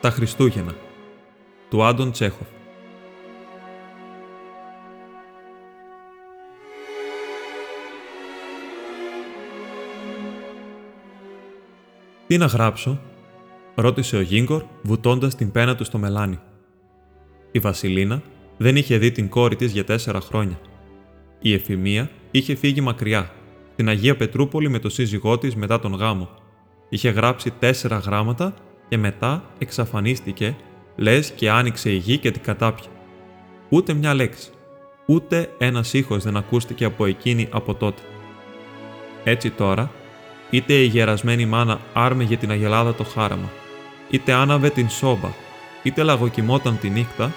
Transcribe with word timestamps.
Τα 0.00 0.10
Χριστούγεννα 0.10 0.74
του 1.68 1.84
Άντων 1.84 2.12
Τσέχοφ 2.12 2.46
Τι 12.26 12.38
να 12.38 12.46
γράψω, 12.46 13.00
ρώτησε 13.74 14.16
ο 14.16 14.20
Γίγκορ 14.20 14.64
βουτώντας 14.82 15.34
την 15.34 15.50
πένα 15.50 15.76
του 15.76 15.84
στο 15.84 15.98
μελάνι. 15.98 16.38
Η 17.50 17.58
Βασιλίνα 17.58 18.22
δεν 18.56 18.76
είχε 18.76 18.98
δει 18.98 19.10
την 19.10 19.28
κόρη 19.28 19.56
της 19.56 19.72
για 19.72 19.84
τέσσερα 19.84 20.20
χρόνια. 20.20 20.60
Η 21.40 21.52
Εφημία 21.52 22.10
είχε 22.30 22.54
φύγει 22.54 22.80
μακριά, 22.80 23.30
στην 23.72 23.88
Αγία 23.88 24.16
Πετρούπολη 24.16 24.68
με 24.68 24.78
το 24.78 24.88
σύζυγό 24.88 25.38
της 25.38 25.56
μετά 25.56 25.78
τον 25.78 25.94
γάμο. 25.94 26.28
Είχε 26.88 27.10
γράψει 27.10 27.50
τέσσερα 27.50 27.98
γράμματα 27.98 28.54
και 28.88 28.98
μετά 28.98 29.42
εξαφανίστηκε, 29.58 30.56
λες 30.96 31.30
και 31.30 31.50
άνοιξε 31.50 31.90
η 31.90 31.96
γη 31.96 32.18
και 32.18 32.30
την 32.30 32.42
κατάπια. 32.42 32.90
Ούτε 33.68 33.92
μια 33.92 34.14
λέξη, 34.14 34.50
ούτε 35.06 35.50
ένας 35.58 35.92
ήχος 35.92 36.22
δεν 36.22 36.36
ακούστηκε 36.36 36.84
από 36.84 37.06
εκείνη 37.06 37.48
από 37.50 37.74
τότε. 37.74 38.02
Έτσι 39.24 39.50
τώρα, 39.50 39.90
είτε 40.50 40.74
η 40.74 40.84
γερασμένη 40.84 41.46
μάνα 41.46 41.80
άρμεγε 41.92 42.36
την 42.36 42.50
αγελάδα 42.50 42.94
το 42.94 43.04
χάραμα, 43.04 43.50
είτε 44.10 44.32
άναβε 44.32 44.70
την 44.70 44.88
σόμπα, 44.88 45.28
είτε 45.82 46.02
λαγοκοιμόταν 46.02 46.78
τη 46.78 46.90
νύχτα, 46.90 47.32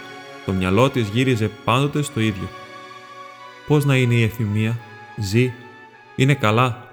το 0.46 0.52
μυαλό 0.52 0.90
της 0.90 1.10
γύριζε 1.10 1.50
πάντοτε 1.64 2.02
στο 2.02 2.20
ίδιο. 2.20 2.48
Πώς 3.68 3.86
να 3.86 3.96
είναι 3.96 4.14
η 4.14 4.24
εφημεία, 4.24 4.80
ζει, 5.18 5.54
είναι 6.16 6.34
καλά. 6.34 6.88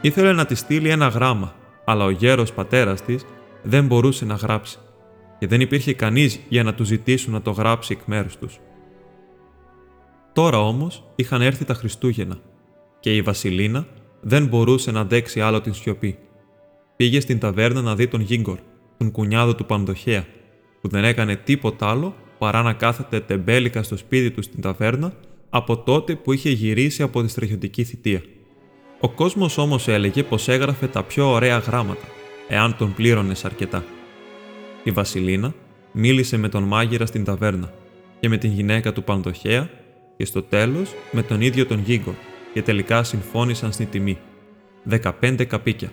Ήθελε 0.00 0.32
να 0.32 0.46
τη 0.46 0.54
στείλει 0.54 0.88
ένα 0.88 1.08
γράμμα, 1.08 1.54
αλλά 1.84 2.04
ο 2.04 2.10
γέρος 2.10 2.52
πατέρας 2.52 3.02
της 3.02 3.24
δεν 3.64 3.86
μπορούσε 3.86 4.24
να 4.24 4.34
γράψει 4.34 4.78
και 5.38 5.46
δεν 5.46 5.60
υπήρχε 5.60 5.92
κανείς 5.94 6.40
για 6.48 6.62
να 6.62 6.74
του 6.74 6.84
ζητήσουν 6.84 7.32
να 7.32 7.42
το 7.42 7.50
γράψει 7.50 7.92
εκ 7.92 8.06
μέρους 8.06 8.36
τους. 8.36 8.58
Τώρα 10.32 10.58
όμως 10.58 11.04
είχαν 11.14 11.42
έρθει 11.42 11.64
τα 11.64 11.74
Χριστούγεννα 11.74 12.38
και 13.00 13.16
η 13.16 13.22
Βασιλίνα 13.22 13.86
δεν 14.20 14.46
μπορούσε 14.46 14.90
να 14.90 15.00
αντέξει 15.00 15.40
άλλο 15.40 15.60
την 15.60 15.74
σιωπή. 15.74 16.18
Πήγε 16.96 17.20
στην 17.20 17.38
ταβέρνα 17.38 17.80
να 17.80 17.94
δει 17.94 18.08
τον 18.08 18.20
Γίγκορ, 18.20 18.58
τον 18.96 19.10
κουνιάδο 19.10 19.54
του 19.54 19.66
Πανδοχέα, 19.66 20.26
που 20.80 20.88
δεν 20.88 21.04
έκανε 21.04 21.36
τίποτα 21.36 21.90
άλλο 21.90 22.14
παρά 22.38 22.62
να 22.62 22.72
κάθεται 22.72 23.20
τεμπέλικα 23.20 23.82
στο 23.82 23.96
σπίτι 23.96 24.30
του 24.30 24.42
στην 24.42 24.60
ταβέρνα 24.60 25.12
από 25.50 25.76
τότε 25.78 26.14
που 26.14 26.32
είχε 26.32 26.50
γυρίσει 26.50 27.02
από 27.02 27.22
τη 27.22 27.28
στρατιωτική 27.28 27.84
θητεία. 27.84 28.22
Ο 29.00 29.08
κόσμος 29.08 29.58
όμως 29.58 29.88
έλεγε 29.88 30.22
πως 30.22 30.48
έγραφε 30.48 30.86
τα 30.86 31.02
πιο 31.02 31.30
ωραία 31.30 31.58
γράμματα, 31.58 32.04
εάν 32.48 32.76
τον 32.76 32.94
πλήρωνες 32.94 33.44
αρκετά. 33.44 33.84
Η 34.84 34.90
Βασιλίνα 34.90 35.54
μίλησε 35.92 36.36
με 36.36 36.48
τον 36.48 36.62
μάγειρα 36.62 37.06
στην 37.06 37.24
ταβέρνα 37.24 37.72
και 38.20 38.28
με 38.28 38.36
την 38.36 38.50
γυναίκα 38.50 38.92
του 38.92 39.04
Πανδοχέα 39.04 39.70
και 40.16 40.24
στο 40.24 40.42
τέλος 40.42 40.94
με 41.12 41.22
τον 41.22 41.40
ίδιο 41.40 41.66
τον 41.66 41.82
Γίγκο 41.84 42.14
και 42.52 42.62
τελικά 42.62 43.02
συμφώνησαν 43.02 43.72
στην 43.72 43.90
τιμή. 43.90 44.18
15 45.20 45.44
καπίκια. 45.44 45.92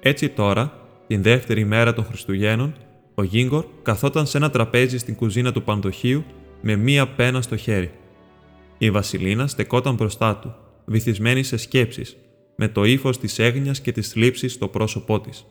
Έτσι 0.00 0.28
τώρα, 0.28 0.88
την 1.06 1.22
δεύτερη 1.22 1.64
μέρα 1.64 1.92
των 1.92 2.04
Χριστουγέννων, 2.04 2.74
ο 3.14 3.22
Γίγκορ 3.22 3.64
καθόταν 3.82 4.26
σε 4.26 4.36
ένα 4.36 4.50
τραπέζι 4.50 4.98
στην 4.98 5.14
κουζίνα 5.14 5.52
του 5.52 5.62
Πανδοχείου 5.62 6.24
με 6.60 6.76
μία 6.76 7.08
πένα 7.08 7.42
στο 7.42 7.56
χέρι. 7.56 7.90
Η 8.78 8.90
Βασιλίνα 8.90 9.46
στεκόταν 9.46 9.94
μπροστά 9.94 10.36
του, 10.36 10.54
βυθισμένη 10.84 11.42
σε 11.42 11.56
σκέψεις, 11.56 12.16
με 12.62 12.68
το 12.68 12.84
ύφος 12.84 13.18
της 13.18 13.38
έγνοιας 13.38 13.80
και 13.80 13.92
της 13.92 14.08
θλίψης 14.08 14.52
στο 14.52 14.68
πρόσωπό 14.68 15.20
της. 15.20 15.46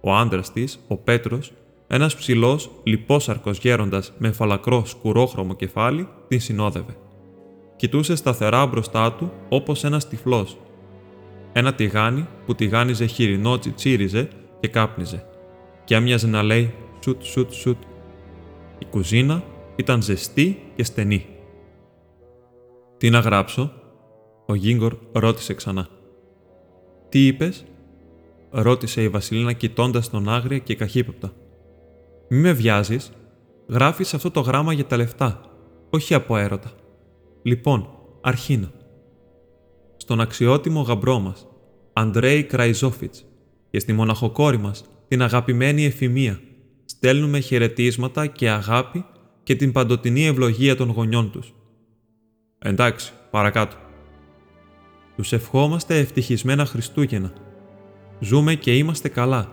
Ο 0.00 0.14
άντρας 0.14 0.52
της, 0.52 0.84
ο 0.88 0.96
Πέτρος, 0.96 1.52
ένας 1.86 2.16
ψηλός, 2.16 2.70
λιπόσαρκο 2.82 3.50
γέροντας 3.50 4.12
με 4.18 4.32
φαλακρό 4.32 4.84
σκουρόχρωμο 4.84 5.54
κεφάλι, 5.54 6.08
την 6.28 6.40
συνόδευε. 6.40 6.96
Κοιτούσε 7.76 8.16
σταθερά 8.16 8.66
μπροστά 8.66 9.12
του 9.12 9.32
όπως 9.48 9.84
ένας 9.84 10.08
τυφλός. 10.08 10.58
Ένα 11.52 11.74
τηγάνι 11.74 12.26
που 12.46 12.54
τηγάνιζε 12.54 13.06
χοιρινό 13.06 13.58
τσίριζε 13.74 14.28
και 14.60 14.68
κάπνιζε, 14.68 15.26
και 15.84 15.96
άμοιαζε 15.96 16.26
να 16.26 16.42
λέει 16.42 16.74
σουτ 17.02 17.22
σουτ 17.22 17.52
σουτ. 17.52 17.82
Η 18.78 18.84
κουζίνα 18.90 19.42
ήταν 19.76 20.02
ζεστή 20.02 20.62
και 20.76 20.84
στενή. 20.84 21.26
«Τι 22.98 23.10
να 23.10 23.18
γράψω» 23.18 23.72
ο 24.46 24.54
Γίγκορ 24.54 24.96
ρώτησε 25.12 25.54
ξανά. 25.54 25.88
«Τι 27.08 27.26
είπες» 27.26 27.64
ρώτησε 28.50 29.02
η 29.02 29.08
Βασιλίνα 29.08 29.52
κοιτώντας 29.52 30.10
τον 30.10 30.28
άγρια 30.28 30.58
και 30.58 30.74
καχύποπτα. 30.74 31.32
«Μη 32.28 32.38
με 32.38 32.52
βιάζεις, 32.52 33.12
γράφεις 33.68 34.14
αυτό 34.14 34.30
το 34.30 34.40
γράμμα 34.40 34.72
για 34.72 34.84
τα 34.84 34.96
λεφτά, 34.96 35.40
όχι 35.90 36.14
από 36.14 36.36
έρωτα. 36.36 36.72
Λοιπόν, 37.42 37.88
αρχίνα. 38.20 38.72
Στον 39.96 40.20
αξιότιμο 40.20 40.80
γαμπρό 40.80 41.18
μας, 41.18 41.46
Αντρέι 41.92 42.44
Κραϊζόφιτς, 42.44 43.24
και 43.70 43.78
στη 43.78 43.92
μοναχοκόρη 43.92 44.58
μας, 44.58 44.84
την 45.08 45.22
αγαπημένη 45.22 45.84
Εφημία, 45.84 46.40
στέλνουμε 46.84 47.40
χαιρετίσματα 47.40 48.26
και 48.26 48.50
αγάπη 48.50 49.04
και 49.42 49.54
την 49.54 49.72
παντοτινή 49.72 50.26
ευλογία 50.26 50.76
των 50.76 50.90
γονιών 50.90 51.30
τους. 51.30 51.54
Εντάξει, 52.58 53.12
παρακάτω. 53.30 53.76
Τους 55.18 55.32
ευχόμαστε 55.32 55.98
ευτυχισμένα 55.98 56.64
Χριστούγεννα. 56.64 57.32
Ζούμε 58.20 58.54
και 58.54 58.76
είμαστε 58.76 59.08
καλά. 59.08 59.48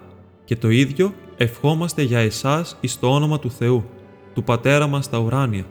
Και 0.46 0.56
το 0.56 0.70
ίδιο 0.70 1.14
ευχόμαστε 1.38 2.02
για 2.02 2.20
εσάς 2.20 2.78
εις 2.80 3.00
το 3.00 3.14
όνομα 3.14 3.40
του 3.40 3.52
Θεού, 3.52 3.90
του 4.34 4.44
Πατέρα 4.44 4.88
μας 4.88 5.06
στα 5.06 5.18
ουράνια. 5.18 5.66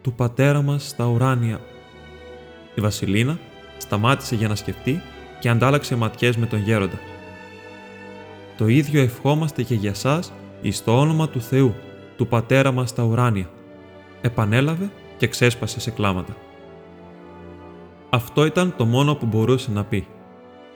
Του 0.00 0.12
Πατέρα 0.12 0.62
μας 0.62 0.88
στα 0.88 1.06
ουράνια. 1.06 1.60
Η 2.74 2.80
Βασιλίνα 2.80 3.38
σταμάτησε 3.76 4.34
για 4.34 4.48
να 4.48 4.54
σκεφτεί 4.54 5.00
και 5.40 5.48
αντάλλαξε 5.48 5.96
ματιές 5.96 6.36
με 6.36 6.46
τον 6.46 6.62
γέροντα. 6.62 6.98
Το 8.56 8.66
ίδιο 8.66 9.00
ευχόμαστε 9.00 9.62
και 9.62 9.74
για 9.74 9.94
σας 9.94 10.32
εις 10.60 10.84
το 10.84 10.98
όνομα 10.98 11.28
του 11.28 11.40
Θεού, 11.40 11.74
του 12.16 12.26
Πατέρα 12.26 12.72
μας 12.72 12.88
στα 12.88 13.02
ουράνια. 13.02 13.50
Επανέλαβε 14.20 14.90
και 15.16 15.26
ξέσπασε 15.26 15.80
σε 15.80 15.90
κλάματα. 15.90 16.36
Αυτό 18.10 18.44
ήταν 18.44 18.74
το 18.76 18.84
μόνο 18.84 19.14
που 19.14 19.26
μπορούσε 19.26 19.70
να 19.70 19.84
πει. 19.84 20.06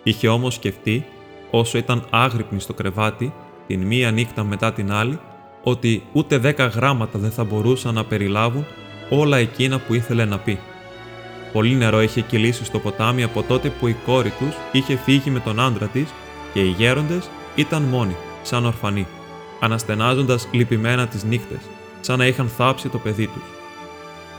Είχε 0.03 0.29
όμως 0.29 0.55
σκεφτεί, 0.55 1.07
όσο 1.51 1.79
ήταν 1.79 2.07
άγρυπνη 2.11 2.61
στο 2.61 2.75
κρεβάτι, 2.75 3.33
την 3.67 3.83
μία 3.83 4.11
νύχτα 4.11 4.45
μετά 4.45 4.73
την 4.73 4.93
άλλη, 4.93 5.19
ότι 5.63 6.03
ούτε 6.13 6.39
δέκα 6.39 6.67
γράμματα 6.67 7.19
δεν 7.19 7.31
θα 7.31 7.45
μπορούσαν 7.45 7.95
να 7.95 8.05
περιλάβουν 8.05 8.67
όλα 9.11 9.37
εκείνα 9.37 9.79
που 9.79 9.95
ήθελε 9.95 10.25
να 10.25 10.39
πει. 10.39 10.59
Πολύ 11.53 11.75
νερό 11.75 12.03
είχε 12.03 12.21
κυλήσει 12.21 12.65
στο 12.65 12.79
ποτάμι 12.79 13.23
από 13.23 13.43
τότε 13.43 13.69
που 13.69 13.87
η 13.87 13.97
κόρη 14.07 14.33
τους 14.39 14.57
είχε 14.73 14.97
φύγει 14.97 15.31
με 15.31 15.41
τον 15.41 15.61
άντρα 15.61 15.87
της 15.87 16.09
και 16.53 16.61
οι 16.61 16.69
γέροντες 16.69 17.31
ήταν 17.55 17.83
μόνοι, 17.83 18.17
σαν 18.43 18.67
ορφανοί, 18.67 19.07
αναστενάζοντας 19.61 20.49
λυπημένα 20.51 21.07
τις 21.07 21.25
νύχτες, 21.25 21.61
σαν 22.01 22.19
να 22.19 22.27
είχαν 22.27 22.49
θάψει 22.49 22.89
το 22.89 22.99
παιδί 22.99 23.27
τους. 23.27 23.64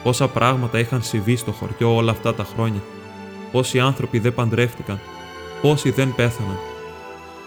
Πόσα 0.05 0.27
πράγματα 0.27 0.79
είχαν 0.79 1.03
συμβεί 1.03 1.35
στο 1.35 1.51
χωριό 1.51 1.95
όλα 1.95 2.11
αυτά 2.11 2.33
τα 2.35 2.43
χρόνια. 2.43 2.81
Πόσοι 3.51 3.79
άνθρωποι 3.79 4.19
δεν 4.19 4.33
παντρεύτηκαν. 4.33 4.99
Πόσοι 5.61 5.89
δεν 5.89 6.15
πέθαναν. 6.15 6.57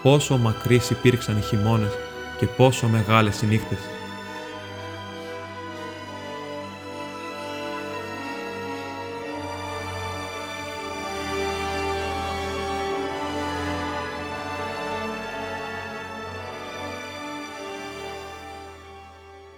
Πόσο 0.01 0.37
μακρύς 0.37 0.89
υπήρξαν 0.89 1.37
οι 1.37 1.41
χειμώνες 1.41 1.91
και 2.37 2.45
πόσο 2.45 2.87
μεγάλες 2.87 3.41
οι 3.41 3.45
νύχτες. 3.45 3.79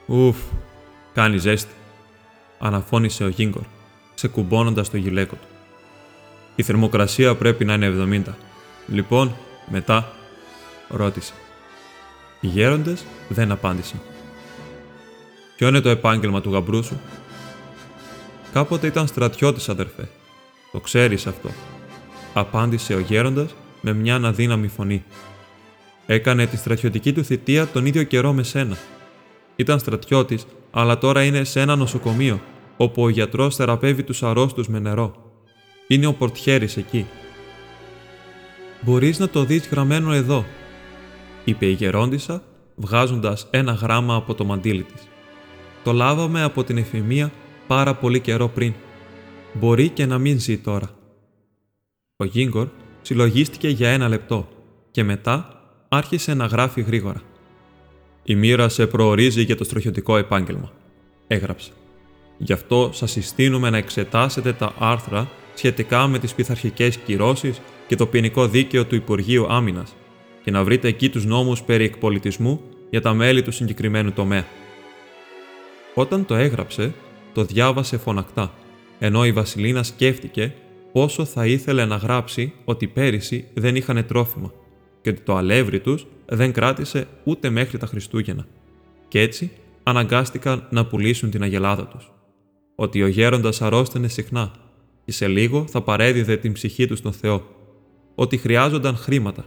Ουφ, 0.08 0.38
κάνει 1.14 1.38
ζέστη 1.38 1.74
αναφώνησε 2.62 3.24
ο 3.24 3.28
Γίγκορ, 3.28 3.64
ξεκουμπώνοντας 4.16 4.90
το 4.90 4.98
γυλαίκο 4.98 5.36
του. 5.36 5.48
Η 6.56 6.64
θερμοκρασία 6.64 7.36
πρέπει 7.36 7.66
να 7.66 7.74
είναι 7.74 7.88
70. 7.88 8.34
Λοιπόν, 8.88 9.36
μετά, 9.70 10.12
ρώτησε. 10.88 11.34
Οι 12.40 12.48
γέροντες 12.48 13.06
δεν 13.30 13.52
απάντησαν. 13.52 14.00
Ποιο 15.58 15.68
είναι 15.68 15.82
το 15.82 15.90
επάγγελμα 15.90 16.42
του 16.42 16.52
γαμπρού 16.52 16.84
σου; 16.84 17.00
Κάποτε 18.54 18.88
ήταν 18.88 19.08
στρατιώτης, 19.08 19.70
αδερφέ. 19.70 20.10
Το 20.72 20.80
ξέρεις 20.80 21.28
αυτό. 21.28 21.50
Απάντησε 22.34 22.94
ο 22.94 23.00
γέροντας 23.00 23.56
με 23.82 23.94
μια 23.94 24.16
αδύναμη 24.16 24.68
φωνή. 24.68 25.04
Έκανε 26.06 26.48
τη 26.48 26.58
στρατιωτική 26.58 27.14
του 27.14 27.24
θητεία 27.24 27.68
τον 27.68 27.86
ίδιο 27.86 28.04
καιρό 28.04 28.34
με 28.34 28.44
σένα. 28.44 28.78
Ήταν 29.56 29.80
στρατιώτης, 29.80 30.46
αλλά 30.72 30.98
τώρα 30.98 31.24
είναι 31.24 31.44
σε 31.44 31.60
ένα 31.60 31.76
νοσοκομείο 31.76 32.42
όπου 32.78 33.04
ο 33.04 33.10
γιατρός 33.10 33.56
θεραπεύει 33.56 34.04
τους 34.04 34.24
αρρώστους 34.24 34.68
με 34.68 34.80
νερό. 34.80 35.16
Είναι 35.88 36.06
ο 36.06 36.14
πορτιέρης 36.14 36.78
εκεί. 36.78 37.06
«Μπορείς 38.82 39.20
να 39.20 39.30
το 39.30 39.44
δεις 39.44 39.68
γραμμένο 39.68 40.14
εδώ», 40.14 40.46
είπε 41.46 41.66
η 41.66 41.72
γερόντισα, 41.72 42.44
βγάζοντας 42.76 43.48
ένα 43.52 43.72
γράμμα 43.72 44.16
από 44.16 44.34
το 44.34 44.46
μαντίλι 44.46 44.84
της. 44.84 45.08
«Το 45.84 45.94
λάβαμε 45.94 46.44
από 46.44 46.64
την 46.64 46.78
εφημεία 46.78 47.32
πάρα 47.68 47.96
πολύ 47.96 48.20
καιρό 48.20 48.48
πριν. 48.48 48.74
Μπορεί 49.54 49.90
και 49.90 50.06
να 50.06 50.18
μην 50.18 50.40
ζει 50.40 50.58
τώρα». 50.58 50.90
Ο 52.16 52.26
Γίγκορ 52.26 52.68
συλλογίστηκε 53.02 53.68
για 53.68 53.90
ένα 53.90 54.08
λεπτό 54.08 54.48
και 54.92 55.04
μετά 55.04 55.62
άρχισε 55.90 56.34
να 56.34 56.46
γράφει 56.46 56.82
γρήγορα. 56.82 57.22
«Η 58.24 58.36
μοίρα 58.36 58.70
σε 58.70 58.88
προορίζει 58.88 59.44
για 59.44 59.56
το 59.56 59.64
στροχιωτικό 59.64 60.18
επάγγελμα», 60.18 60.72
έγραψε. 61.28 61.72
«Γι' 62.44 62.54
αυτό 62.54 62.90
σας 62.94 63.12
συστήνουμε 63.12 63.70
να 63.70 63.78
εξετάσετε 63.78 64.54
τα 64.54 64.74
άρθρα 64.80 65.30
σχετικά 65.54 66.08
με 66.08 66.20
τις 66.20 66.34
πειθαρχικές 66.34 66.98
κυρώσεις 66.98 67.62
και 67.88 67.96
το 67.96 68.06
ποινικό 68.06 68.48
δίκαιο 68.48 68.86
του 68.86 68.96
Υπουργείου 68.96 69.46
Άμυνας 69.50 69.96
και 70.44 70.52
να 70.52 70.64
βρείτε 70.64 70.88
εκεί 70.88 71.10
τους 71.10 71.26
νόμους 71.26 71.64
περί 71.64 71.84
εκπολιτισμού 71.84 72.62
για 72.90 73.02
τα 73.02 73.14
μέλη 73.14 73.42
του 73.42 73.52
συγκεκριμένου 73.52 74.12
τομέα. 74.12 74.46
Όταν 75.96 76.26
το 76.26 76.36
έγραψε, 76.36 76.94
το 77.34 77.44
διάβασε 77.44 77.98
φωνακτά, 77.98 78.54
ενώ 79.00 79.26
η 79.26 79.32
Βασιλίνα 79.32 79.84
σκέφτηκε 79.84 80.54
πόσο 80.92 81.26
θα 81.26 81.46
ήθελε 81.46 81.86
να 81.86 81.96
γράψει 81.96 82.54
ότι 82.66 82.88
πέρυσι 82.88 83.48
δεν 83.54 83.76
είχαν 83.76 84.06
τρόφιμα 84.06 84.52
και 85.02 85.10
ότι 85.10 85.22
το 85.22 85.36
αλεύρι 85.36 85.80
τους 85.80 86.08
δεν 86.26 86.52
κράτησε 86.52 87.08
ούτε 87.24 87.50
μέχρι 87.50 87.78
τα 87.78 87.86
Χριστούγεννα. 87.86 88.46
Και 89.08 89.22
έτσι 89.22 89.52
αναγκάστηκαν 89.84 90.68
να 90.70 90.86
πουλήσουν 90.86 91.30
την 91.30 91.44
αγελάδα 91.44 91.88
τους. 91.88 92.12
Ότι 92.82 93.04
ο 93.04 93.08
γέροντας 93.08 93.62
αρρώστενε 93.62 94.08
συχνά 94.08 94.52
και 95.06 95.12
σε 95.12 95.28
λίγο 95.28 95.66
θα 95.68 95.82
παρέδιδε 95.82 96.38
την 96.38 96.54
ψυχή 96.54 96.88
του 96.88 96.96
στον 96.96 97.14
Θεό. 97.14 97.44
Ότι 98.16 98.38
χρειάζονταν 98.38 98.96
χρήματα 98.96 99.46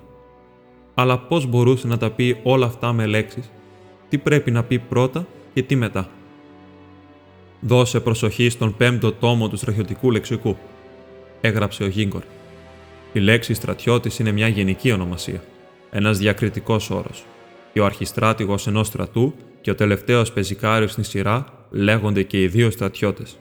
αλλά 0.95 1.19
πώς 1.19 1.47
μπορούσε 1.47 1.87
να 1.87 1.97
τα 1.97 2.11
πει 2.11 2.41
όλα 2.43 2.67
αυτά 2.67 2.93
με 2.93 3.07
λέξεις, 3.07 3.51
τι 4.09 4.19
πρέπει 4.19 4.51
να 4.51 4.65
πει 4.65 4.79
πρώτα 4.79 5.27
και 5.55 5.63
τι 5.63 5.77
μετά; 5.77 6.11
«Δώσε 7.61 8.01
προσοχή 8.01 8.49
στον 8.49 8.77
πέμπτο 8.77 9.13
τόμο 9.13 9.49
του 9.49 9.57
στρατιωτικού 9.57 10.11
λεξικού», 10.11 10.57
έγραψε 11.41 11.85
ο 11.85 11.87
Γίγκορ. 11.87 12.23
Η 13.13 13.21
λέξη 13.21 13.55
στρατιώτης 13.55 14.19
είναι 14.19 14.33
μια 14.33 14.49
γενική 14.49 14.93
ονομασία, 14.93 15.43
ένας 15.91 16.19
διακριτικός 16.19 16.91
όρος, 16.91 17.25
και 17.73 17.81
ο 17.81 17.85
αρχιστράτηγος 17.85 18.67
ενός 18.67 18.87
στρατού 18.87 19.35
και 19.61 19.71
ο 19.71 19.75
τελευταίος 19.75 20.33
πεζικάριος 20.33 20.91
στην 20.91 21.05
σειρά 21.05 21.64
λέγονται 21.75 22.23
και 22.23 22.43
οι 22.43 22.47
δύο 22.49 22.71
στρατιώτες. 22.71 23.39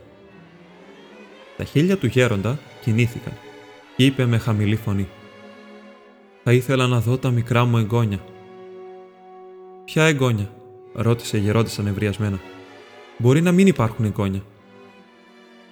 Τα 1.57 1.63
χείλια 1.63 1.97
του 1.97 2.07
γέροντα 2.07 2.59
κινήθηκαν 2.81 3.33
και 3.95 4.05
είπε 4.05 4.25
με 4.25 4.37
χαμηλή 4.37 4.75
φωνή 4.75 5.07
θα 6.43 6.53
ήθελα 6.53 6.87
να 6.87 6.99
δω 6.99 7.17
τα 7.17 7.31
μικρά 7.31 7.65
μου 7.65 7.77
εγγόνια. 7.77 8.19
Ποια 9.85 10.03
εγγόνια, 10.03 10.49
ρώτησε 10.93 11.37
γερόντισα 11.37 11.81
ανεβριασμένα. 11.81 12.39
Μπορεί 13.17 13.41
να 13.41 13.51
μην 13.51 13.67
υπάρχουν 13.67 14.05
εγγόνια. 14.05 14.43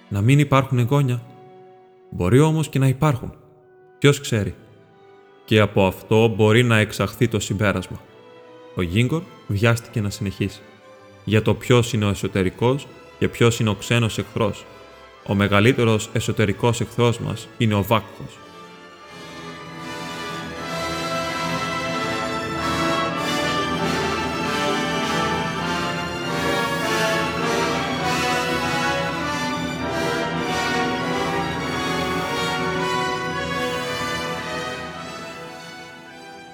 Να 0.08 0.20
μην 0.20 0.38
υπάρχουν 0.38 0.78
εγγόνια. 0.78 1.22
Μπορεί 2.10 2.40
όμως 2.40 2.68
και 2.68 2.78
να 2.78 2.88
υπάρχουν. 2.88 3.32
Ποιος 3.98 4.20
ξέρει. 4.20 4.54
Και 5.44 5.60
από 5.60 5.86
αυτό 5.86 6.28
μπορεί 6.28 6.62
να 6.62 6.76
εξαχθεί 6.76 7.28
το 7.28 7.40
συμπέρασμα. 7.40 8.00
Ο 8.74 8.82
Γίγκορ 8.82 9.22
βιάστηκε 9.46 10.00
να 10.00 10.10
συνεχίσει. 10.10 10.60
Για 11.24 11.42
το 11.42 11.54
ποιος 11.54 11.92
είναι 11.92 12.04
ο 12.04 12.08
εσωτερικός 12.08 12.86
και 13.18 13.28
ποιος 13.28 13.60
είναι 13.60 13.70
ο 13.70 13.74
ξένος 13.74 14.18
εχθρός. 14.18 14.64
Ο 15.26 15.34
μεγαλύτερος 15.34 16.08
εσωτερικός 16.12 16.80
εχθρός 16.80 17.18
μας 17.18 17.48
είναι 17.58 17.74
ο 17.74 17.82
Βάκχος. 17.82 18.38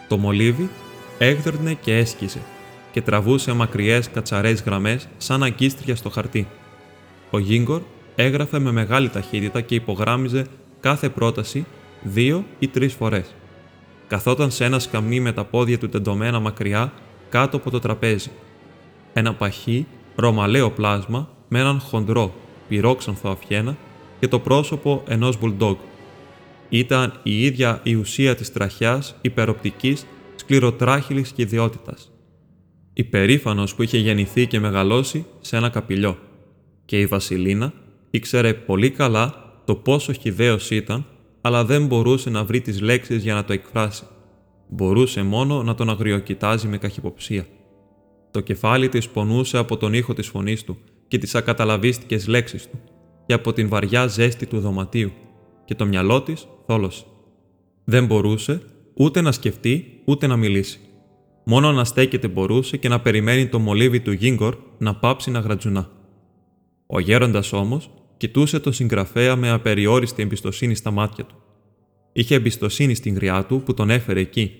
Το 0.09 0.17
μολύβι 0.17 0.71
έγδερνε 1.19 1.75
και 1.75 1.97
έσκησε 1.97 2.41
και 2.99 3.05
τραβούσε 3.05 3.53
μακριές 3.53 4.11
κατσαρές 4.11 4.62
γραμμές 4.62 5.09
σαν 5.17 5.43
αγκίστρια 5.43 5.97
στο 5.97 6.11
χαρτί. 6.11 6.49
Ο 7.31 7.39
Γίγκορ 7.39 7.83
έγραφε 8.15 8.59
με 8.59 8.73
μεγάλη 8.73 9.09
ταχύτητα 9.09 9.61
και 9.61 9.75
υπογράμμιζε 9.75 10.47
κάθε 10.81 11.09
πρόταση 11.09 11.67
δύο 12.03 12.45
ή 12.59 12.69
τρεις 12.69 12.95
φορές. 12.95 13.35
Καθόταν 14.06 14.50
σε 14.50 14.65
ένα 14.65 14.79
σκαμνί 14.79 15.21
με 15.21 15.33
τα 15.33 15.45
πόδια 15.45 15.79
του 15.79 15.89
τεντωμένα 15.89 16.41
μακριά 16.41 16.93
κάτω 17.29 17.56
από 17.56 17.71
το 17.71 17.79
τραπέζι. 17.79 18.31
Ένα 19.12 19.35
παχύ, 19.35 19.87
ρωμαλαίο 20.17 20.71
πλάσμα 20.71 21.29
με 21.49 21.59
έναν 21.59 21.81
χοντρό, 21.81 22.35
πυρόξανθο 22.69 23.31
αφιένα 23.31 23.77
και 24.21 24.29
το 24.29 24.39
πρόσωπο 24.39 25.03
ενός 25.09 25.39
μπουλντόγκ 25.39 25.77
ήταν 26.69 27.21
η 27.23 27.45
ίδια 27.45 27.81
η 27.83 27.95
ουσία 27.95 28.35
της 28.35 28.53
τραχιάς 28.53 29.17
υπεροπτικής 29.21 30.06
σκληροτράχυλης 30.37 31.33
και 31.33 31.43
ιδιότητας. 31.43 32.11
Υπερήφανος 32.99 33.75
που 33.75 33.83
είχε 33.83 33.99
γεννηθεί 33.99 34.47
και 34.47 34.61
μεγαλώσει 34.61 35.27
σε 35.41 35.56
ένα 35.56 35.69
καπηλιό. 35.69 36.19
Και 36.85 37.00
η 37.00 37.06
Βασιλίνα 37.06 37.73
ήξερε 38.11 38.55
πολύ 38.55 38.91
καλά 38.91 39.35
το 39.65 39.75
πόσο 39.75 40.12
χιδαίος 40.12 40.71
ήταν, 40.71 41.06
αλλά 41.41 41.65
δεν 41.65 41.87
μπορούσε 41.87 42.31
να 42.31 42.45
βρει 42.45 42.61
τις 42.61 42.81
λέξεις 42.81 43.23
για 43.23 43.35
να 43.35 43.45
το 43.45 43.53
εκφράσει. 43.53 44.05
Μπορούσε 44.69 45.23
μόνο 45.23 45.62
να 45.62 45.75
τον 45.75 45.91
αγριοκοιτάζει 45.91 46.69
με 46.69 46.79
καχυποψία. 46.79 47.47
Το 48.31 48.41
κεφάλι 48.41 48.89
της 48.89 49.09
πονούσε 49.09 49.59
από 49.59 49.77
τον 49.77 49.93
ήχο 49.93 50.12
της 50.12 50.27
φωνής 50.27 50.65
του 50.65 50.79
και 51.09 51.19
τις 51.19 51.35
ακαταλαβίστικες 51.35 52.27
λέξεις 52.27 52.69
του 52.71 52.81
και 53.27 53.35
από 53.35 53.53
την 53.53 53.69
βαριά 53.69 54.06
ζέστη 54.06 54.47
του 54.47 54.61
δωματίου 54.61 55.12
και 55.65 55.75
το 55.75 55.87
μυαλό 55.87 56.23
της 56.23 56.47
θόλωσε. 56.67 57.05
Δεν 57.85 58.06
μπορούσε 58.06 58.62
ούτε 58.95 59.21
να 59.21 59.33
σκεφτεί 59.33 60.00
ούτε 60.05 60.27
να 60.27 60.37
μιλήσει. 60.37 60.81
Μόνο 61.50 61.73
να 61.73 61.85
στέκεται 61.85 62.29
μπορούσε 62.29 62.77
και 62.77 62.89
να 62.89 63.00
περιμένει 63.00 63.47
το 63.47 63.59
μολύβι 63.59 64.00
του 64.00 64.12
Γίγκορ 64.12 64.56
να 64.79 64.95
πάψει 64.95 65.31
να 65.31 65.39
γρατζουνά. 65.39 65.91
Ο 66.87 67.00
γέροντας 67.00 67.53
όμως 67.53 67.91
κοιτούσε 68.17 68.61
τον 68.61 68.73
συγγραφέα 68.73 69.37
με 69.37 69.50
απεριόριστη 69.50 70.23
εμπιστοσύνη 70.23 70.75
στα 70.75 70.91
μάτια 70.91 71.25
του. 71.25 71.35
Είχε 72.12 72.35
εμπιστοσύνη 72.35 72.95
στην 72.95 73.15
γριά 73.15 73.45
του 73.45 73.62
που 73.62 73.75
τον 73.75 73.91
έφερε 73.91 74.21
εκεί. 74.21 74.53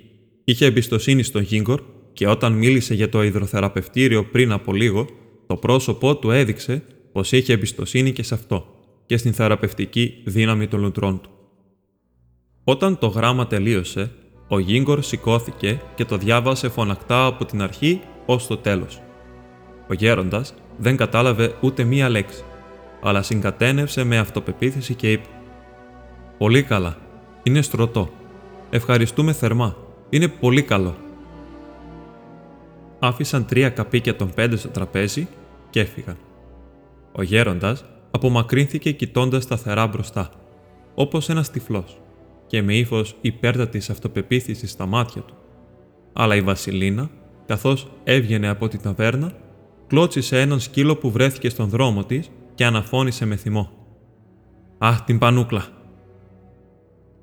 Είχε 0.45 0.67
εμπιστοσύνη 0.67 1.23
στον 1.23 1.43
Γίγκορ 1.43 1.83
και 2.13 2.27
όταν 2.27 2.53
μίλησε 2.53 2.95
για 2.95 3.09
το 3.09 3.23
υδροθεραπευτήριο 3.23 4.25
πριν 4.25 4.53
από 4.53 4.73
λίγο, 4.73 5.07
το 5.47 5.57
πρόσωπό 5.57 6.17
του 6.17 6.31
έδειξε 6.31 6.83
πως 7.13 7.33
είχε 7.33 7.53
εμπιστοσύνη 7.53 8.13
και 8.13 8.23
σε 8.23 8.35
αυτό 8.35 8.67
και 9.07 9.17
στην 9.17 9.33
θεραπευτική 9.33 10.23
δύναμη 10.25 10.67
των 10.67 10.81
λουτρών 10.81 11.21
του. 11.21 11.31
Όταν 12.65 12.99
το 12.99 13.07
γράμμα 13.07 13.47
τελείωσε, 13.47 14.11
ο 14.49 14.59
Γίγκορ 14.59 15.03
σηκώθηκε 15.03 15.81
και 15.95 16.05
το 16.05 16.17
διάβασε 16.17 16.69
φωνακτά 16.69 17.27
από 17.27 17.45
την 17.45 17.63
αρχή 17.63 18.01
ως 18.27 18.47
το 18.47 18.57
τέλος. 18.57 19.01
Ο 19.89 19.95
γέροντας 19.95 20.55
δεν 20.77 20.97
κατάλαβε 20.97 21.55
ούτε 21.61 21.85
μία 21.85 22.09
λέξη, 22.09 22.43
αλλά 23.03 23.23
συγκατένευσε 23.23 24.05
με 24.05 24.19
αυτοπεποίθηση 24.19 24.95
και 24.95 25.13
είπε 25.13 25.27
«Πολύ 26.39 26.63
καλά. 26.63 26.97
Είναι 27.43 27.63
στρωτό. 27.63 28.11
Ευχαριστούμε 28.71 29.33
θερμά. 29.33 29.77
Είναι 30.11 30.29
πολύ 30.29 30.63
καλό». 30.63 30.97
Άφησαν 32.99 33.47
τρία 33.47 33.69
καπίκια 33.69 34.17
των 34.17 34.31
πέντε 34.35 34.57
στο 34.57 34.69
τραπέζι 34.69 35.29
και 35.71 35.81
έφυγαν. 35.81 36.17
Ο 37.13 37.23
γέροντας 37.23 37.85
απομακρύνθηκε 38.11 38.93
κοιτώντας 38.93 39.43
σταθερά 39.43 39.87
μπροστά, 39.87 40.31
όπως 40.95 41.29
ένας 41.29 41.51
τυφλός 41.51 41.99
και 42.49 42.63
με 42.63 42.75
ύφος 42.75 43.17
υπέρτατη 43.21 43.79
αυτοπεποίθησης 43.91 44.71
στα 44.71 44.87
μάτια 44.87 45.23
του. 45.23 45.35
Αλλά 46.13 46.37
η 46.37 46.41
Βασιλίνα, 46.41 47.11
καθώς 47.47 47.91
έβγαινε 48.05 48.49
από 48.49 48.69
την 48.69 48.81
ταβέρνα, 48.81 49.33
κλώτσισε 49.87 50.41
έναν 50.41 50.61
σκύλο 50.61 50.97
που 50.97 51.11
βρέθηκε 51.11 51.49
στον 51.49 51.69
δρόμο 51.69 52.05
της 52.05 52.31
και 52.55 52.65
αναφώνησε 52.65 53.25
με 53.25 53.37
θυμό. 53.37 53.71
«Αχ, 54.79 55.01
την 55.05 55.19
πανούκλα!» 55.19 55.67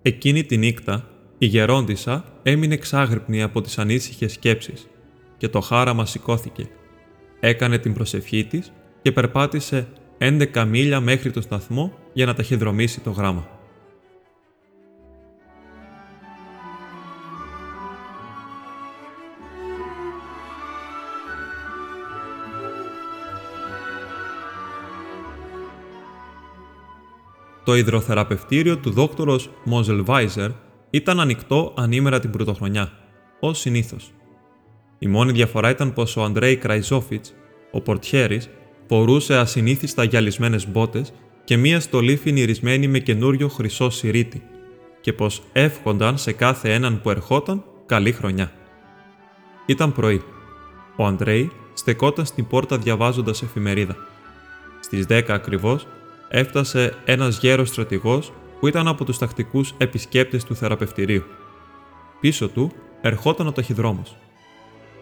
Εκείνη 0.01 0.44
τη 0.44 0.58
νύχτα, 0.58 1.10
η 1.38 1.46
γερόντισα 1.46 2.25
έμεινε 2.44 2.74
εξάγρυπνη 2.74 3.41
από 3.41 3.62
τις 3.62 3.77
ανήσυχες 3.77 4.32
σκέψεις 4.32 4.88
και 5.38 5.48
το 5.48 5.60
χάραμα 5.62 6.05
σηκώθηκε. 6.05 6.70
Έκανε 7.39 7.77
την 7.77 7.94
προσευχή 7.94 8.46
της 8.46 8.72
και 9.01 9.12
περπάτησε 9.12 9.88
11 10.17 10.65
μίλια 10.67 11.00
μέχρι 11.00 11.32
το 11.32 11.41
σταθμό 11.41 11.94
για 12.13 12.25
να 12.25 12.34
ταχυδρομήσει 12.34 13.00
το 13.00 13.12
γράμμα. 13.12 13.54
Το 27.65 27.75
υδροθεραπευτήριο 27.75 28.77
του 28.77 28.91
δόκτωρος 28.91 29.50
Μόζελ 29.63 30.03
Βάιζερ 30.03 30.50
ήταν 30.89 31.19
ανοιχτό 31.19 31.74
ανήμερα 31.77 32.19
την 32.19 32.29
πρωτοχρονιά, 32.29 32.91
ως 33.39 33.60
συνήθως. 33.60 34.12
Η 35.00 35.07
μόνη 35.07 35.31
διαφορά 35.31 35.69
ήταν 35.69 35.93
πως 35.93 36.17
ο 36.17 36.24
Αντρέι 36.24 36.55
Κραϊζόφιτς, 36.55 37.34
ο 37.72 37.81
πορτιέρης, 37.81 38.50
φορούσε 38.88 39.38
ασυνήθιστα 39.38 40.03
γυαλισμένες 40.03 40.69
μπότες 40.69 41.13
και 41.43 41.57
μία 41.57 41.79
στολή 41.79 42.15
φινιρισμένη 42.15 42.88
με 42.88 43.00
καινούριο 43.00 43.48
χρυσό 43.48 43.89
σιρήτη, 43.89 44.43
και 45.01 45.13
πως 45.13 45.41
εύχονταν 45.53 46.17
σε 46.17 46.31
κάθε 46.31 46.74
έναν 46.74 47.01
που 47.01 47.10
ερχόταν 47.10 47.63
καλή 47.86 48.12
χρονιά. 48.12 48.51
Ήταν 49.65 49.93
πρωί. 49.93 50.22
Ο 50.95 51.05
Αντρέι 51.05 51.51
στεκόταν 51.74 52.25
στην 52.25 52.48
πόρτα 52.48 52.77
διαβάζοντας 52.77 53.41
εφημερίδα. 53.41 53.95
Στις 54.79 55.05
10 55.05 55.24
ακριβώς 55.27 55.88
έφτασε 56.29 56.94
ένας 57.05 57.39
γέρος 57.39 57.70
στρατηγός 57.70 58.34
που 58.60 58.67
ήταν 58.67 58.88
από 58.88 59.05
τους 59.05 59.17
τακτικούς 59.17 59.74
επισκέπτες 59.77 60.44
του 60.44 60.55
θεραπευτηρίου. 60.55 61.24
Πίσω 62.20 62.48
του 62.48 62.72
ερχόταν 63.01 63.48
ο 63.48 63.51
ταχυδρόμος. 63.51 64.17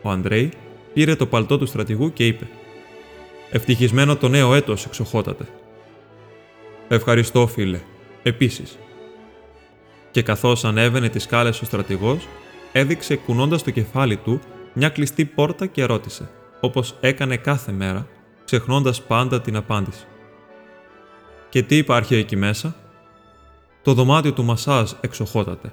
Ο 0.01 0.10
Αντρέι 0.10 0.51
πήρε 0.94 1.15
το 1.15 1.25
παλτό 1.25 1.58
του 1.58 1.65
στρατηγού 1.65 2.13
και 2.13 2.27
είπε: 2.27 2.48
Ευτυχισμένο 3.51 4.15
το 4.15 4.27
νέο 4.27 4.53
έτος, 4.53 4.86
εξοχότατε. 4.86 5.48
Ευχαριστώ, 6.88 7.48
φίλε. 7.48 7.80
Επίσης. 8.24 8.77
Και 10.12 10.22
καθώς 10.22 10.65
ανέβαινε 10.65 11.10
τις 11.10 11.24
σκάλες 11.24 11.62
ο 11.62 11.65
στρατηγός, 11.65 12.27
έδειξε 12.72 13.15
κουνώντας 13.15 13.63
το 13.63 13.72
κεφάλι 13.72 14.18
του 14.18 14.39
μια 14.74 14.89
κλειστή 14.89 15.25
πόρτα 15.25 15.65
και 15.65 15.84
ρώτησε, 15.84 16.30
όπως 16.60 16.96
έκανε 17.00 17.38
κάθε 17.38 17.72
μέρα, 17.72 18.08
ξεχνώντας 18.46 19.01
πάντα 19.01 19.42
την 19.42 19.56
απάντηση. 19.56 20.06
Και 21.53 21.63
τι 21.63 21.77
υπάρχει 21.77 22.15
εκεί 22.15 22.36
μέσα; 22.36 22.75
Το 23.81 23.93
δωμάτιο 23.93 24.33
του 24.33 24.43
μασάζ 24.43 24.91
εξοχότατε. 25.01 25.72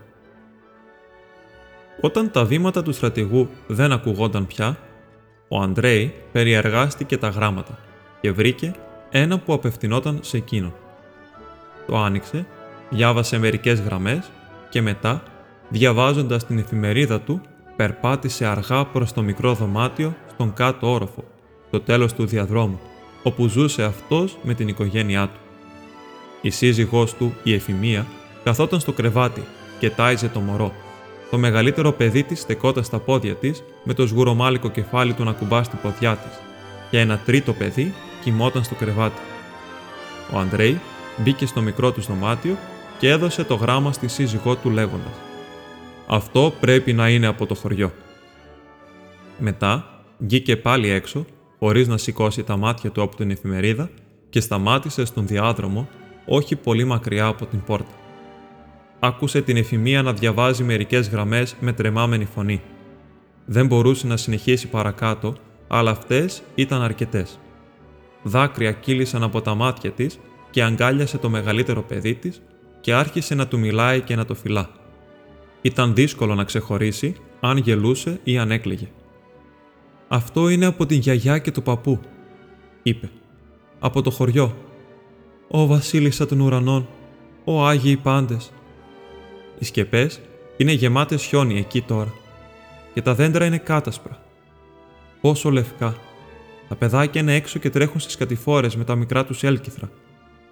Όταν 2.01 2.31
τα 2.31 2.45
βήματα 2.45 2.83
του 2.83 2.93
στρατηγού 2.93 3.49
δεν 3.67 3.93
ακουγόνταν 3.93 4.47
πια, 4.47 4.79
ο 5.49 5.61
Αντρέι 5.61 6.15
περιεργάστηκε 6.33 7.17
τα 7.17 7.29
γράμματα 7.29 7.79
και 8.21 8.33
βρήκε 8.33 8.75
ένα 9.11 9.39
που 9.39 9.53
απευθυνόταν 9.53 10.19
σε 10.23 10.37
εκείνον. 10.37 10.75
Το 11.87 11.99
άνοιξε, 11.99 12.47
διάβασε 12.91 13.39
μερικές 13.39 13.81
γραμμές 13.81 14.31
και 14.69 14.83
μετά, 14.83 15.23
διαβάζοντας 15.69 16.47
την 16.47 16.59
εφημερίδα 16.59 17.21
του, 17.21 17.41
περπάτησε 17.77 18.47
αργά 18.47 18.85
προς 18.85 19.13
το 19.13 19.23
μικρό 19.23 19.55
δωμάτιο 19.55 20.17
στον 20.33 20.53
κάτω 20.55 20.93
όροφο, 20.93 21.25
το 21.71 21.81
τέλος 21.81 22.13
του 22.13 22.27
διαδρόμου, 22.27 22.81
όπου 23.23 23.47
ζούσε 23.47 23.83
αυτός 23.83 24.37
με 24.43 24.55
την 24.55 24.69
οικογένειά 24.69 25.27
του. 25.27 25.41
Η 26.41 26.51
σύζυγός 26.51 27.15
του, 27.15 27.35
η 27.43 27.55
Εφημία, 27.55 28.07
καθόταν 28.45 28.81
στο 28.81 28.93
κρεβάτι 28.93 29.45
και 29.79 29.91
τάιζε 29.91 30.29
το 30.29 30.41
μωρό. 30.41 30.73
Το 31.31 31.39
μεγαλύτερο 31.39 31.93
παιδί 31.93 32.23
της 32.23 32.41
στεκόταν 32.41 32.85
στα 32.85 32.99
πόδια 32.99 33.35
της 33.35 33.63
με 33.85 33.95
το 33.95 34.07
σγουρομάλικο 34.07 34.71
κεφάλι 34.71 35.13
του 35.13 35.25
να 35.25 35.33
κουμπά 35.33 35.63
στην 35.63 35.79
ποδιά 35.83 36.17
της 36.17 36.39
και 36.91 36.99
ένα 36.99 37.19
τρίτο 37.19 37.53
παιδί 37.53 37.95
κοιμόταν 38.23 38.65
στο 38.65 38.75
κρεβάτι. 38.75 39.21
Ο 40.33 40.39
Αντρέι 40.39 40.81
μπήκε 41.17 41.47
στο 41.47 41.61
μικρό 41.61 41.93
του 41.93 42.01
δωμάτιο 42.01 42.57
και 42.99 43.09
έδωσε 43.09 43.45
το 43.45 43.55
γράμμα 43.55 43.93
στη 43.93 44.09
σύζυγό 44.09 44.57
του 44.57 44.71
λέγοντας 44.71 45.13
«Αυτό 46.07 46.53
πρέπει 46.61 46.93
να 46.93 47.09
είναι 47.09 47.27
από 47.27 47.47
το 47.47 47.55
χωριό». 47.55 47.93
Μετά 49.39 50.03
βγήκε 50.19 50.57
πάλι 50.57 50.89
έξω, 50.89 51.25
χωρίς 51.59 51.89
να 51.89 51.99
σηκώσει 51.99 52.43
τα 52.43 52.57
μάτια 52.57 52.91
του 52.91 53.03
από 53.03 53.17
την 53.17 53.31
εφημερίδα 53.31 53.91
και 54.31 54.41
σταμάτησε 54.41 55.05
στον 55.05 55.27
διάδρομο, 55.27 55.89
όχι 56.33 56.57
πολύ 56.57 56.85
μακριά 56.85 57.27
από 57.27 57.47
την 57.47 57.63
πόρτα. 57.63 57.95
Άκουσε 59.01 59.43
την 59.43 59.57
εφημεία 59.57 60.03
να 60.03 60.13
διαβάζει 60.13 60.65
μερικές 60.65 61.09
γραμμές 61.09 61.57
με 61.61 61.73
τρεμάμενη 61.73 62.25
φωνή. 62.25 62.63
Δεν 63.45 63.67
μπορούσε 63.67 64.07
να 64.07 64.17
συνεχίσει 64.17 64.69
παρακάτω, 64.69 65.35
αλλά 65.69 65.91
αυτές 65.91 66.43
ήταν 66.55 66.83
αρκετές. 66.83 67.39
Δάκρυα 68.23 68.73
κύλησαν 68.73 69.23
από 69.23 69.41
τα 69.41 69.55
μάτια 69.55 69.91
της 69.91 70.19
και 70.51 70.63
αγκάλιασε 70.63 71.19
το 71.19 71.29
μεγαλύτερο 71.29 71.83
παιδί 71.83 72.15
της 72.15 72.43
και 72.81 72.95
άρχισε 72.95 73.35
να 73.35 73.47
του 73.47 73.59
μιλάει 73.59 74.01
και 74.01 74.17
να 74.17 74.25
το 74.25 74.35
φυλά. 74.35 74.71
Ήταν 75.63 75.95
δύσκολο 75.95 76.35
να 76.35 76.45
ξεχωρίσει 76.45 77.17
αν 77.41 77.57
γελούσε 77.57 78.21
ή 78.25 78.39
αν 78.39 78.51
έκλαιγε. 78.51 78.89
«Αυτό 80.09 80.49
είναι 80.49 80.67
από 80.67 80.87
την 80.87 80.99
γιαγιά 80.99 81.39
και 81.39 81.51
του 81.51 81.63
παππού», 81.63 82.01
είπε. 82.83 83.11
«Από 83.79 84.03
το 84.03 84.11
χωριό. 84.11 84.57
Ω 85.53 85.67
βασίλισσα 85.67 86.27
των 86.27 86.41
ουρανών, 86.41 86.89
ω 87.45 87.67
Άγιοι 87.67 87.97
πάντες». 87.97 88.53
Οι 89.59 89.65
σκεπές 89.65 90.21
είναι 90.57 90.73
γεμάτες 90.73 91.25
χιόνι 91.25 91.59
εκεί 91.59 91.81
τώρα 91.83 92.13
και 92.95 93.03
τα 93.03 93.15
δέντρα 93.15 93.45
είναι 93.45 93.59
κάτασπρα. 93.59 94.23
Πόσο 95.21 95.51
λευκά. 95.51 95.97
Τα 96.69 96.75
παιδάκια 96.75 97.21
είναι 97.21 97.35
έξω 97.35 97.59
και 97.59 97.71
τρέχουν 97.71 98.01
στις 98.01 98.17
κατηφόρες 98.17 98.77
με 98.77 98.85
τα 98.85 98.95
μικρά 98.95 99.25
τους 99.25 99.43
έλκυθρα 99.43 99.91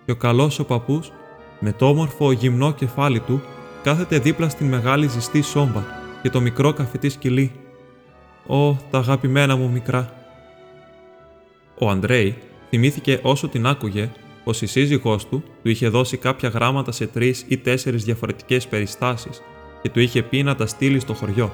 και 0.05 0.13
ο 0.13 0.17
καλός 0.17 0.59
ο 0.59 0.65
παππούς 0.65 1.13
με 1.61 1.73
το 1.73 1.89
όμορφο 1.89 2.33
γυμνό 2.33 2.73
κεφάλι 2.73 3.21
του 3.21 3.43
κάθεται 3.83 4.19
δίπλα 4.19 4.49
στην 4.49 4.67
μεγάλη 4.67 5.07
ζεστή 5.07 5.43
σόμπα 5.43 5.83
και 6.23 6.31
το 6.31 6.41
μικρό 6.41 6.73
καφετή 6.73 7.09
σκυλί. 7.09 7.53
Ω, 8.47 8.73
τα 8.91 8.99
αγαπημένα 8.99 9.57
μου 9.57 9.71
μικρά. 9.71 10.13
Ο 11.79 11.91
Αντρέι 11.91 12.39
θυμήθηκε 12.69 13.21
όσο 13.23 13.49
την 13.49 13.67
άκουγε 13.67 14.11
πως 14.49 14.63
η 14.63 14.67
σύζυγός 14.67 15.27
του 15.27 15.43
του 15.63 15.69
είχε 15.69 15.89
δώσει 15.89 16.17
κάποια 16.17 16.49
γράμματα 16.49 16.93
σε 16.93 17.07
τρεις 17.07 17.45
ή 17.49 17.59
τέσσερις 17.59 18.05
διαφορετικές 18.05 18.67
περιστάσεις 18.67 19.43
και 19.83 19.89
του 19.89 20.01
είχε 20.01 20.23
πει 20.23 20.43
να 20.43 20.55
τα 20.55 20.67
στείλει 20.67 21.01
στο 21.01 21.15
χωριό, 21.15 21.53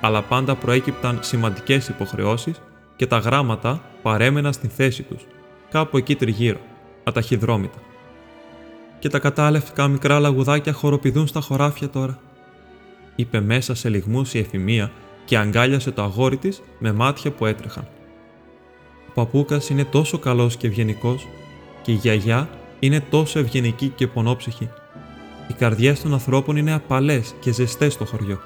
αλλά 0.00 0.22
πάντα 0.22 0.54
προέκυπταν 0.54 1.18
σημαντικές 1.22 1.88
υποχρεώσεις 1.88 2.60
και 2.96 3.06
τα 3.06 3.18
γράμματα 3.18 3.82
παρέμεναν 4.02 4.52
στη 4.52 4.68
θέση 4.68 5.02
τους, 5.02 5.26
κάπου 5.70 5.96
εκεί 5.96 6.14
τριγύρω, 6.14 6.60
αταχυδρόμητα 7.04 7.78
και 8.98 9.08
τα 9.08 9.18
κατάλευκα 9.18 9.88
μικρά 9.88 10.20
λαγουδάκια 10.20 10.72
χοροπηδούν 10.72 11.26
στα 11.26 11.40
χωράφια 11.40 11.88
τώρα. 11.88 12.20
Είπε 13.16 13.40
μέσα 13.40 13.74
σε 13.74 13.88
λιγμούς 13.88 14.34
η 14.34 14.38
εφημεία 14.38 14.92
και 15.24 15.38
αγκάλιασε 15.38 15.90
το 15.90 16.02
αγόρι 16.02 16.36
της 16.36 16.62
με 16.78 16.92
μάτια 16.92 17.30
που 17.30 17.46
έτρεχαν. 17.46 17.88
Ο 19.08 19.12
παππούκας 19.14 19.68
είναι 19.68 19.84
τόσο 19.84 20.18
καλός 20.18 20.56
και 20.56 20.66
ευγενικός 20.66 21.26
και 21.82 21.92
η 21.92 21.94
γιαγιά 21.94 22.48
είναι 22.78 23.00
τόσο 23.00 23.38
ευγενική 23.38 23.88
και 23.88 24.06
πονόψυχη. 24.06 24.68
Οι 25.48 25.52
καρδιές 25.52 26.00
των 26.00 26.12
ανθρώπων 26.12 26.56
είναι 26.56 26.72
απαλές 26.72 27.34
και 27.40 27.52
ζεστές 27.52 27.92
στο 27.92 28.04
χωριό. 28.04 28.40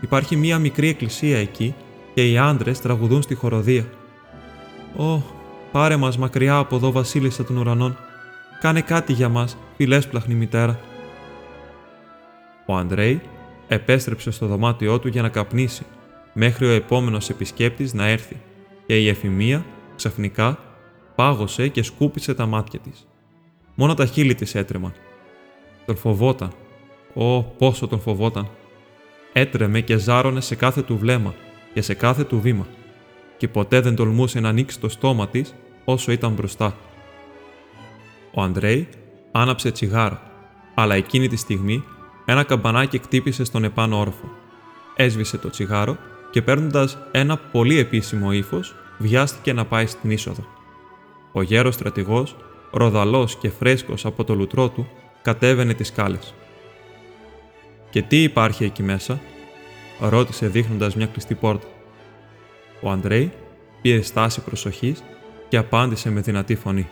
Υπάρχει 0.00 0.36
μία 0.36 0.58
μικρή 0.58 0.88
εκκλησία 0.88 1.38
εκεί 1.38 1.74
και 2.14 2.30
οι 2.30 2.38
άντρες 2.38 2.80
τραγουδούν 2.80 3.22
στη 3.22 3.34
χοροδία. 3.34 3.84
«Ω, 4.96 5.22
πάρε 5.72 5.96
μας 5.96 6.18
μακριά 6.18 6.56
από 6.56 6.76
εδώ 6.76 6.92
βασίλισσα 6.92 7.44
των 7.44 7.56
ουρανών», 7.56 7.96
Κάνε 8.60 8.80
κάτι 8.80 9.12
για 9.12 9.28
μας, 9.28 9.56
φιλέσπλαχνη 9.76 10.34
μητέρα. 10.34 10.80
Ο 12.66 12.76
Αντρέι 12.76 13.20
επέστρεψε 13.68 14.30
στο 14.30 14.46
δωμάτιό 14.46 14.98
του 14.98 15.08
για 15.08 15.22
να 15.22 15.28
καπνίσει, 15.28 15.86
μέχρι 16.32 16.66
ο 16.66 16.70
επόμενος 16.70 17.30
επισκέπτης 17.30 17.92
να 17.94 18.06
έρθει 18.06 18.36
και 18.86 18.98
η 18.98 19.08
εφημεία, 19.08 19.64
ξαφνικά, 19.96 20.58
πάγωσε 21.16 21.68
και 21.68 21.82
σκούπισε 21.82 22.34
τα 22.34 22.46
μάτια 22.46 22.78
της. 22.78 23.06
Μόνο 23.74 23.94
τα 23.94 24.06
χείλη 24.06 24.34
της 24.34 24.54
έτρεμαν. 24.54 24.92
Τον 25.86 25.96
φοβόταν. 25.96 26.52
Ω, 27.14 27.42
πόσο 27.42 27.86
τον 27.86 28.00
φοβόταν. 28.00 28.48
Έτρεμε 29.32 29.80
και 29.80 29.96
ζάρωνε 29.96 30.40
σε 30.40 30.54
κάθε 30.54 30.82
του 30.82 30.98
βλέμμα 30.98 31.34
και 31.74 31.82
σε 31.82 31.94
κάθε 31.94 32.24
του 32.24 32.40
βήμα 32.40 32.66
και 33.36 33.48
ποτέ 33.48 33.80
δεν 33.80 33.94
τολμούσε 33.94 34.40
να 34.40 34.48
ανοίξει 34.48 34.80
το 34.80 34.88
στόμα 34.88 35.28
της 35.28 35.54
όσο 35.84 36.12
ήταν 36.12 36.32
μπροστά. 36.32 36.76
Ο 38.34 38.42
Αντρέι 38.42 38.88
άναψε 39.32 39.70
τσιγάρο, 39.70 40.20
αλλά 40.74 40.94
εκείνη 40.94 41.28
τη 41.28 41.36
στιγμή 41.36 41.84
ένα 42.24 42.42
καμπανάκι 42.42 42.98
κτύπησε 42.98 43.44
στον 43.44 43.64
επάνω 43.64 43.98
όροφο. 43.98 44.30
Έσβησε 44.96 45.38
το 45.38 45.50
τσιγάρο 45.50 45.96
και 46.30 46.42
παίρνοντας 46.42 46.98
ένα 47.12 47.36
πολύ 47.36 47.78
επίσημο 47.78 48.32
ύφος, 48.32 48.74
βιάστηκε 48.98 49.52
να 49.52 49.64
πάει 49.64 49.86
στην 49.86 50.10
είσοδο. 50.10 50.55
Ο 51.36 51.42
γέρος 51.42 51.74
στρατηγός, 51.74 52.36
ροδαλός 52.70 53.36
και 53.36 53.50
φρέσκος 53.50 54.04
από 54.04 54.24
το 54.24 54.34
λουτρό 54.34 54.68
του, 54.68 54.88
κατέβαινε 55.22 55.74
τις 55.74 55.86
σκάλες. 55.86 56.34
Και 57.90 58.02
τι 58.02 58.22
υπάρχει 58.22 58.64
εκεί 58.64 58.82
μέσα, 58.82 59.20
ρώτησε 60.00 60.46
δείχνοντας 60.48 60.94
μια 60.94 61.06
κλειστή 61.06 61.34
πόρτα. 61.34 61.66
Ο 62.80 62.90
Αντρέι 62.90 63.32
πήρε 63.82 64.00
στάση 64.00 64.40
προσοχής 64.40 65.02
και 65.48 65.56
απάντησε 65.56 66.10
με 66.10 66.20
δυνατή 66.20 66.54
φωνή. 66.54 66.88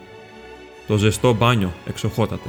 Το 0.87 0.97
ζεστό 0.97 1.33
μπάνιο 1.33 1.73
εξοχότατε. 1.87 2.49